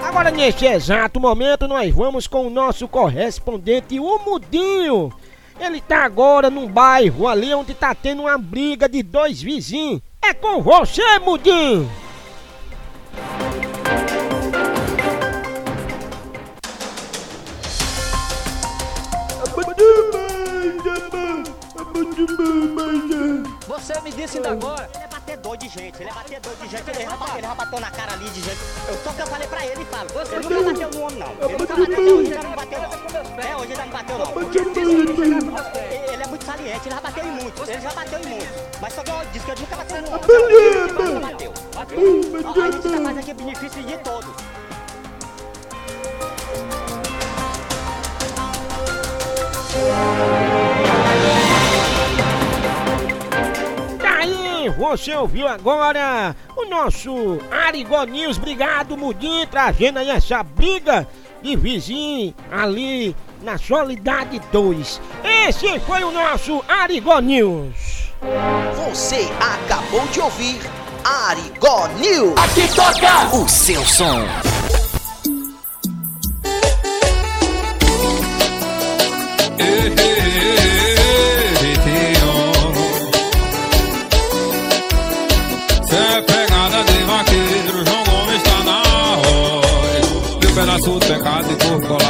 [0.05, 5.13] Agora, neste exato momento, nós vamos com o nosso correspondente, o Mudinho.
[5.65, 10.01] Ele tá agora num bairro ali onde tá tendo uma briga de dois vizinhos.
[10.21, 11.89] É com você, Mudinho!
[23.69, 25.12] Você me disse ainda agora.
[25.25, 27.55] Ele é batedor de gente, ele é batedor de gente, ele já, ba- ele já
[27.55, 28.59] bateu na cara ali de gente.
[28.89, 31.33] Eu só que eu falei pra ele e falo, ele nunca bateu no homem não.
[31.49, 33.45] Ele nunca bateu, hoje já não bateu não.
[33.45, 34.27] É, hoje já não bateu não.
[34.43, 38.49] Ele ele é muito saliente, ele já bateu em muitos, ele já bateu em muitos.
[38.81, 40.21] Mas só que eu disse que ele nunca bateu no homem.
[40.29, 41.53] Ele nunca bateu.
[41.77, 44.35] A gente tá mais aqui benefício de todos.
[49.73, 50.42] Tá
[54.63, 58.39] aí, você ouviu agora o nosso Arigó News.
[58.39, 61.07] Obrigado, Mudinho, trazendo aí essa briga
[61.43, 65.01] de vizinho ali na Solidade 2.
[65.49, 68.13] Esse foi o nosso Arigó News.
[68.77, 70.61] Você acabou de ouvir
[71.05, 72.35] Arigó News.
[72.37, 74.25] Aqui toca o seu som.
[79.93, 80.22] Cê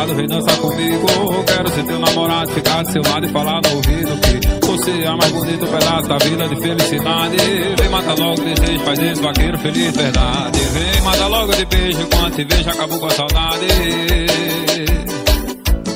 [0.02, 1.06] colado, vem dançar comigo.
[1.46, 5.10] Quero ser teu namorado, ficar do seu lado e falar no ouvido que você é
[5.10, 7.36] mais bonito pedaço da vida de felicidade.
[7.78, 10.58] Vem matar logo desejo, faz esse vaqueiro feliz, verdade.
[10.58, 13.66] Vem matar logo de beijo, quando te vejo acabou com a saudade.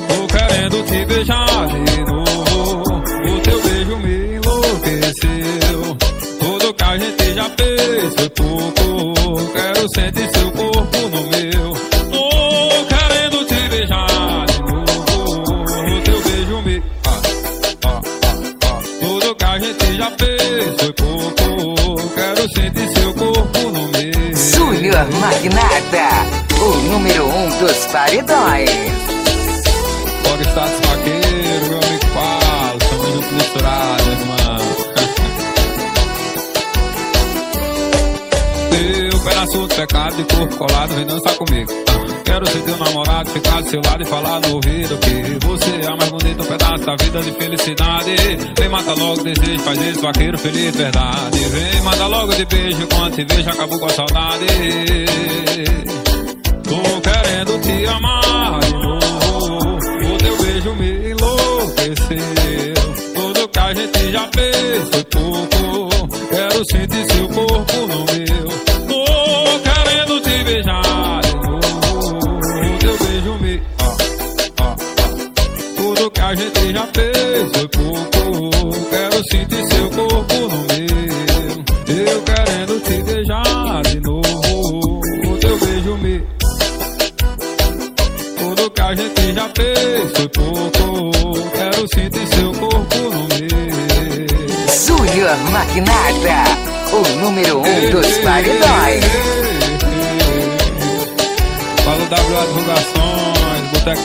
[0.09, 2.97] Tô querendo te beijar de novo.
[2.97, 5.97] O teu beijo me enlouqueceu.
[6.41, 9.53] Tudo que a gente já fez foi pouco.
[9.53, 11.36] Quero sentir seu corpo no meu.
[25.21, 26.09] Magnata,
[26.61, 28.71] o número um dos paredões.
[30.23, 32.79] Pode estar vaqueiro, meu amigo Paulo.
[32.83, 34.37] Estamos juntos misturados, irmão.
[38.71, 41.86] Teu pedaço de pecado de corpo colado, vem dançar comigo.
[42.27, 45.97] Quero ser teu namorado, ficar do seu lado e falar no ouvido que você é
[45.97, 48.17] mais bonita um pedaço da vida de felicidade.
[48.59, 51.39] Vem, mata logo desejo, faz isso, vaqueiro feliz, verdade.
[51.39, 54.47] Vem, manda logo de beijo, quando te vejo, acabou com a saudade.
[56.65, 62.75] Tô querendo te amar de novo, o teu beijo me enlouqueceu.
[63.15, 67.06] Tudo que a gente já fez foi pouco, quero sentir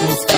[0.04, 0.31] It's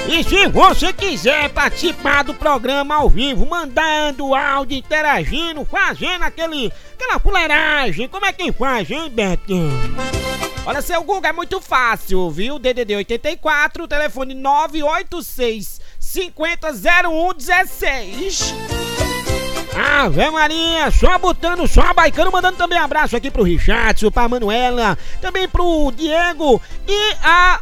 [0.07, 7.19] E se você quiser participar do programa ao vivo, mandando áudio, interagindo, fazendo aquele, aquela
[7.19, 9.53] fuleiragem, como é que faz, hein, Beto?
[10.65, 12.57] Olha, seu Google é muito fácil, viu?
[12.57, 18.55] DDD 84, telefone 986 500116.
[19.75, 25.47] Ave Maria, só botando, só baicando, mandando também abraço aqui pro Richardson, pra Manuela, também
[25.47, 27.61] pro Diego e a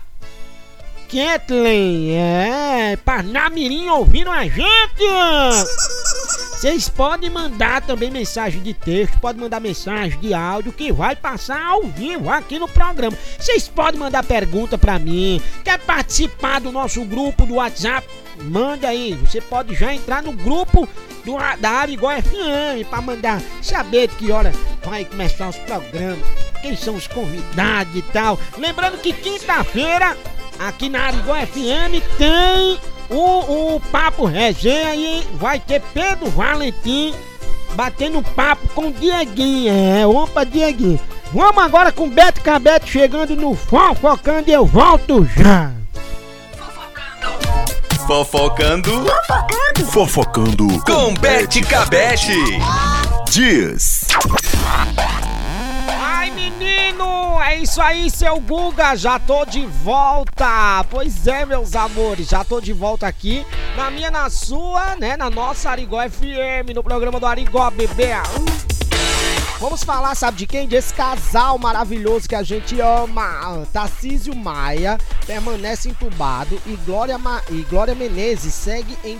[1.12, 4.64] Kathleen, é, Parnamirim ouvindo a gente!
[6.64, 11.62] Vocês podem mandar também mensagem de texto, podem mandar mensagem de áudio que vai passar
[11.62, 13.18] ao vivo aqui no programa.
[13.38, 18.08] Vocês podem mandar pergunta pra mim, quer participar do nosso grupo do WhatsApp?
[18.44, 20.88] Manda aí, você pode já entrar no grupo
[21.26, 24.54] do, da Arigó FM pra mandar saber que hora
[24.86, 26.26] vai começar os programas,
[26.62, 28.40] quem são os convidados e tal.
[28.58, 30.18] Lembrando que quinta-feira
[30.58, 32.80] aqui na Arigó FM tem
[33.10, 37.14] o, o Papo Resenha e vai ter Pedro Valentim
[37.74, 39.74] batendo papo com Dieguinho.
[39.74, 41.00] É, opa, Dieguinho.
[41.34, 45.72] Vamos agora com Beto Cabete chegando no Fofocando e eu volto já.
[48.06, 49.06] Fofocando.
[49.90, 50.84] Fofocando.
[50.84, 52.38] Com Bete Cabete.
[53.30, 54.08] Diz.
[57.46, 58.96] É isso aí, seu Guga!
[58.96, 60.84] Já tô de volta!
[60.90, 65.18] Pois é, meus amores, já tô de volta aqui na minha, na sua, né?
[65.18, 68.14] Na nossa Arigó FM, no programa do Arigó Bebê.
[69.60, 70.70] Vamos falar, sabe de quem?
[70.70, 73.66] Desse casal maravilhoso que a gente ama.
[73.74, 77.42] Tarcísio Maia permanece entubado e Glória, Ma...
[77.50, 79.20] e Glória Menezes segue em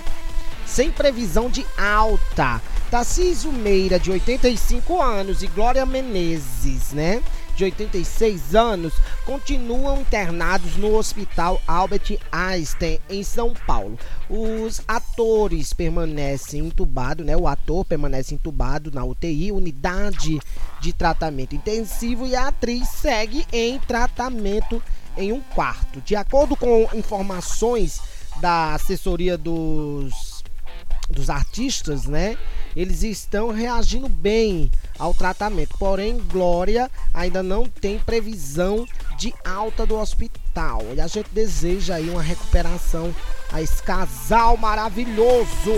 [0.66, 2.62] sem previsão de alta.
[2.90, 7.22] Tarcísio Meira, de 85 anos, e Glória Menezes, né?
[7.56, 8.94] De 86 anos,
[9.26, 13.98] continuam internados no Hospital Albert Einstein, em São Paulo.
[14.28, 17.38] Os atores permanecem entubados, né?
[17.38, 20.40] O ator permanece entubado na UTI, unidade
[20.82, 24.82] de tratamento intensivo, e a atriz segue em tratamento
[25.16, 26.02] em um quarto.
[26.02, 28.02] De acordo com informações
[28.42, 30.34] da assessoria dos
[31.10, 32.38] dos artistas, né?
[32.76, 34.72] Eles estão reagindo bem
[35.04, 35.78] ao tratamento.
[35.78, 38.86] Porém, Glória ainda não tem previsão
[39.18, 40.82] de alta do hospital.
[40.96, 43.14] E a gente deseja aí uma recuperação
[43.52, 45.74] a esse casal maravilhoso.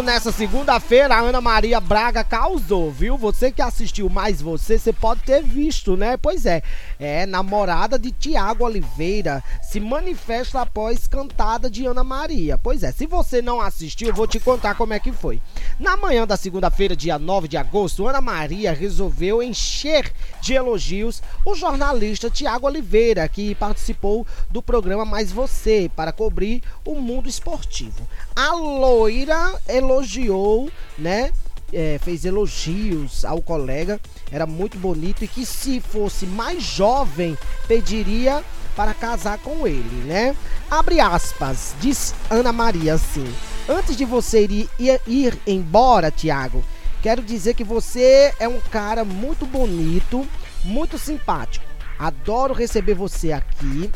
[0.00, 3.18] Nessa segunda-feira a Ana Maria Braga causou, viu?
[3.18, 6.16] Você que assistiu mais você, você pode ter visto, né?
[6.16, 6.62] Pois é,
[6.98, 12.56] é namorada de Tiago Oliveira, se manifesta após cantada de Ana Maria.
[12.56, 15.40] Pois é, se você não assistiu, eu vou te contar como é que foi.
[15.78, 21.54] Na manhã da segunda-feira, dia 9 de agosto, Ana Maria resolveu encher de elogios o
[21.54, 28.06] jornalista Tiago Oliveira, que participou do programa Mais Você para cobrir o mundo esportivo.
[28.34, 31.30] A loira elogiou, né?
[31.72, 33.98] É, fez elogios ao colega,
[34.30, 38.44] era muito bonito e que se fosse mais jovem pediria
[38.76, 40.36] para casar com ele, né?
[40.70, 43.24] Abre aspas, diz Ana Maria assim:
[43.68, 46.64] Antes de você ir, ir, ir embora, Tiago,
[47.02, 50.26] quero dizer que você é um cara muito bonito,
[50.64, 51.64] muito simpático.
[51.98, 53.90] Adoro receber você aqui.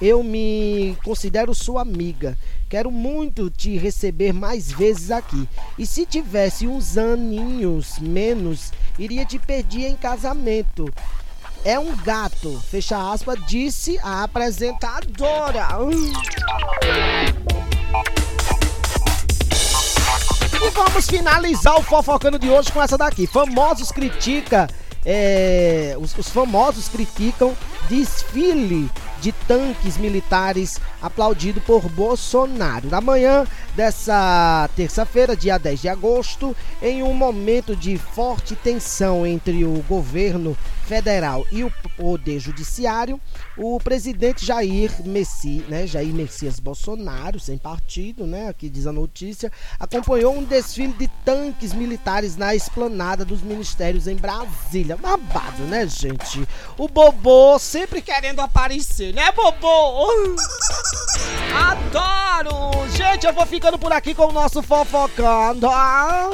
[0.00, 2.36] Eu me considero sua amiga.
[2.74, 5.48] Quero muito te receber mais vezes aqui.
[5.78, 10.92] E se tivesse uns aninhos menos, iria te pedir em casamento.
[11.64, 15.68] É um gato, fecha aspas, disse a apresentadora.
[20.60, 23.28] E vamos finalizar o fofocando de hoje com essa daqui.
[23.28, 24.66] Famosos critica,
[25.06, 27.56] é, os, os famosos criticam
[27.88, 28.90] desfile
[29.24, 32.90] de tanques militares aplaudido por Bolsonaro.
[32.90, 39.64] Na manhã dessa terça-feira, dia 10 de agosto, em um momento de forte tensão entre
[39.64, 40.54] o governo
[40.84, 43.20] federal e o poder judiciário,
[43.56, 49.50] o presidente Jair Messi, né, Jair Messias Bolsonaro, sem partido, né, aqui diz a notícia,
[49.78, 54.96] acompanhou um desfile de tanques militares na esplanada dos ministérios em Brasília.
[54.96, 56.46] Babado, né, gente?
[56.76, 60.36] O Bobô sempre querendo aparecer, né, Bobô?
[61.54, 62.74] Adoro!
[62.94, 65.68] Gente, eu vou ficando por aqui com o nosso fofocando.
[65.68, 66.30] Ah,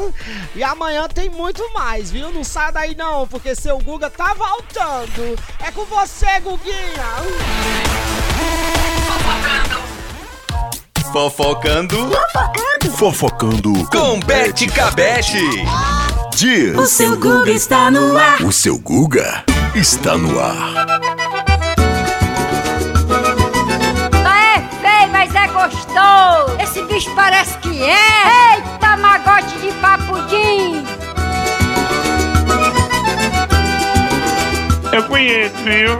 [0.54, 2.32] e amanhã tem muito mais, viu?
[2.32, 5.38] Não sai daí não, porque seu Guga tá voltando.
[5.62, 7.04] É com você, Guguinha.
[11.12, 12.10] Fofocando.
[12.96, 13.88] Fofocando.
[13.90, 15.66] Com Bete Cabete.
[16.34, 16.74] Diz.
[16.74, 18.40] O seu Guga está no ar.
[18.42, 20.86] O seu Guga está no ar.
[24.24, 26.56] É feio, mas é gostoso.
[26.62, 28.56] Esse bicho parece que é.
[28.56, 30.79] Eita, magote de papudim.
[34.92, 35.98] Eu conheço, viu?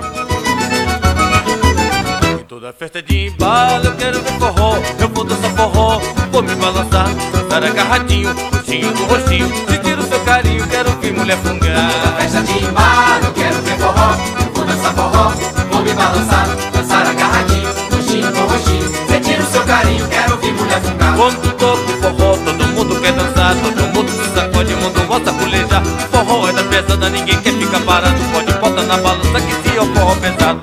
[2.49, 4.77] Toda festa de embalo eu quero ver forró.
[4.99, 6.01] Eu vou dançar forró,
[6.33, 11.39] vou me balançar Dançar agarradinho, roxinho do roxinho Sentir o seu carinho, quero ver mulher
[11.39, 14.17] fungar Toda festa de embalo eu quero ver forró.
[14.41, 15.33] Eu vou dançar forró,
[15.71, 20.81] vou me balançar Dançar agarradinho, roxinho do roxinho Sentir o seu carinho, quero ver mulher
[20.81, 24.40] fungar Quando toco forró, todo mundo quer dançar Todo mundo mundo
[25.11, 25.83] gosta pulejar
[26.13, 28.15] Forró é da pesada, ninguém quer ficar parado.
[28.33, 30.63] Pode botar na balança que se é o forró pesado.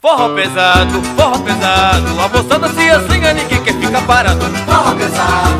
[0.00, 2.20] Forró pesado, forró pesado.
[2.20, 4.40] A moçada se assanha, ninguém quer ficar parado.
[4.40, 5.51] Forró pesado,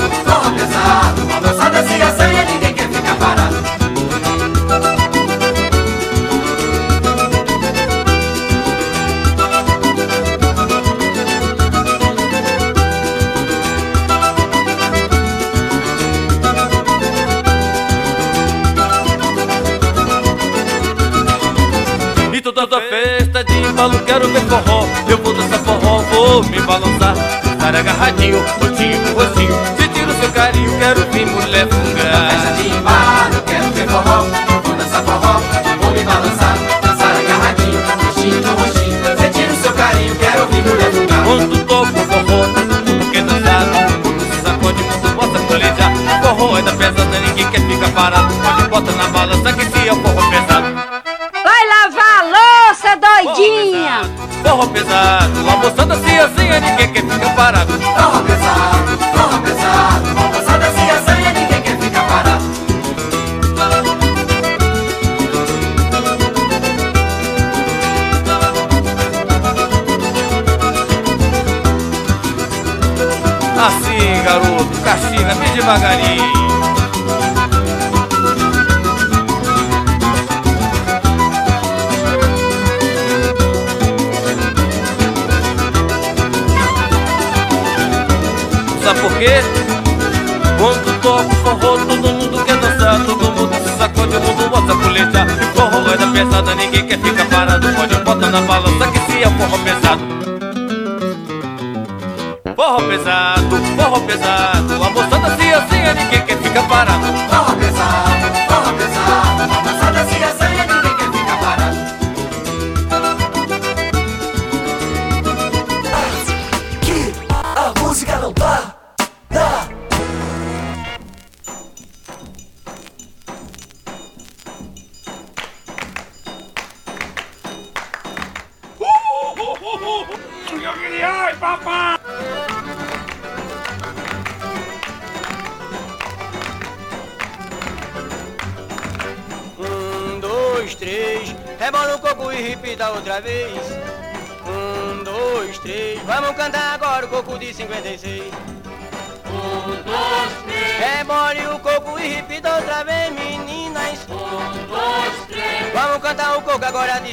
[104.12, 104.81] pesado.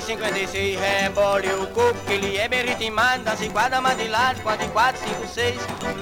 [0.01, 2.49] 56 Rebole o coco que ele é
[2.89, 5.55] manda Se guarda mais de lado, 4, 4, 5, 6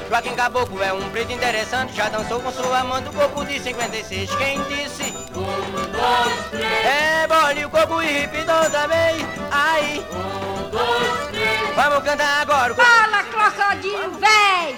[0.09, 4.35] Joaquim Caboclo é um preto interessante Já dançou com sua mão do coco de 56
[4.35, 5.13] Quem disse?
[5.35, 5.43] Um,
[5.91, 9.15] dois, três Rebole o coco e repidão também
[9.51, 14.75] Aí Um, dois, três Vamos cantar agora Fala, cloçadinho, véi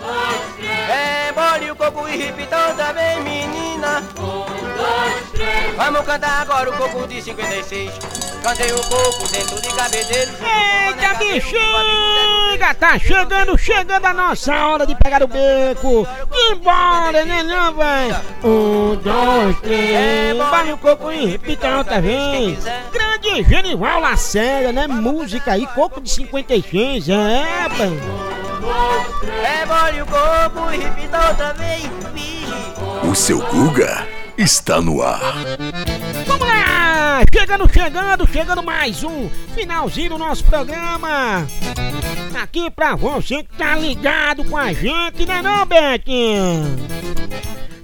[0.00, 4.02] Um, dois, três Rebole o coco e repidão também, menina.
[4.18, 9.68] Um, dois, três Vamos cantar agora o coco de 56 Cantei o coco dentro de
[9.74, 10.30] cabedeiro.
[10.40, 12.74] Eita, bexiga!
[12.78, 16.06] Tá chegando, chegando a nossa hora de pegar o beco.
[16.32, 18.14] Embora, né, não, véi?
[18.44, 20.38] Um, dois, três.
[20.38, 22.62] Vale o coco e repita outra vez.
[22.92, 24.86] Grande Genival Lacerda, né?
[24.86, 27.98] Música aí, coco de 56, é, pai.
[29.42, 31.90] Rebole o coco e repita outra vez.
[33.10, 34.06] O seu Guga
[34.38, 35.34] está no ar.
[36.26, 37.22] Vamos lá!
[37.32, 41.46] Chegando, chegando, chegando mais um finalzinho do nosso programa.
[42.42, 46.76] Aqui pra você que tá ligado com a gente, né não, Betinho?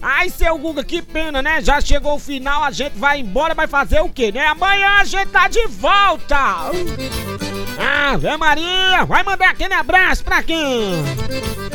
[0.01, 1.61] Ai, seu Guga, que pena, né?
[1.61, 4.47] Já chegou o final, a gente vai embora, vai fazer o quê, né?
[4.47, 6.70] Amanhã a gente tá de volta!
[7.78, 10.95] Ave Maria, vai mandar aquele abraço pra quem?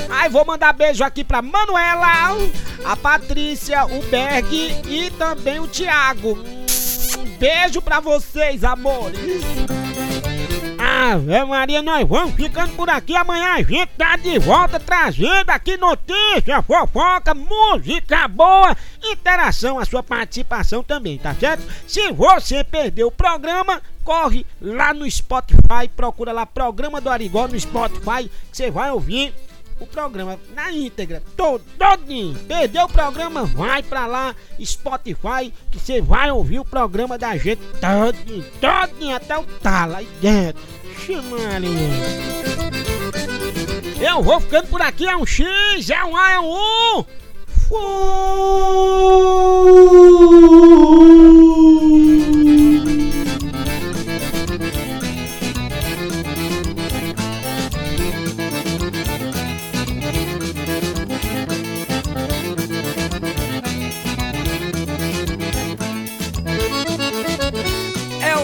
[0.10, 2.36] Ai, vou mandar beijo aqui pra Manuela,
[2.84, 4.54] a Patrícia, o Berg
[4.88, 6.38] e também o Thiago.
[7.40, 9.18] Beijo pra vocês, amores!
[10.80, 13.16] Ave Maria, nós vamos ficando por aqui.
[13.16, 20.02] Amanhã a gente tá de volta trazendo aqui notícia, fofoca, música boa, interação, a sua
[20.04, 21.64] participação também, tá certo?
[21.88, 27.60] Se você perdeu o programa, corre lá no Spotify, procura lá Programa do Arigó no
[27.60, 29.34] Spotify, que você vai ouvir
[29.80, 32.38] o programa na íntegra, todo, todinho.
[32.48, 37.62] Perdeu o programa, vai pra lá, Spotify, que você vai ouvir o programa da gente
[37.80, 40.62] todinho, todinho, até o talo aí dentro.
[41.16, 41.70] Maria.
[44.00, 47.06] Eu vou ficando por aqui, é um X, é um A, é um U.
[47.68, 47.78] Fui.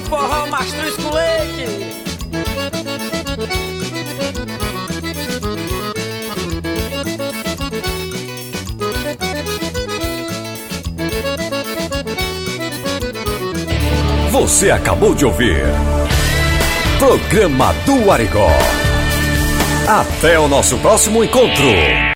[0.04, 1.94] Forró mastruz com leite.
[14.32, 15.64] Você acabou de ouvir.
[17.00, 18.50] Programa do Arigó.
[19.88, 22.04] Até o nosso próximo encontro.